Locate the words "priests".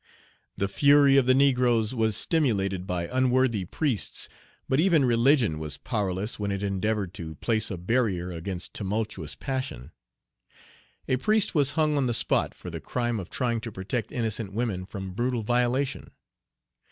3.65-4.29